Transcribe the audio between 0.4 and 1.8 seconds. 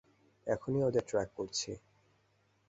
এখনই ওদের ট্র্যাক করছি।